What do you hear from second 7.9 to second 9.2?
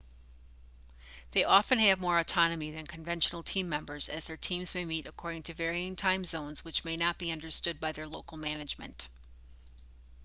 their local management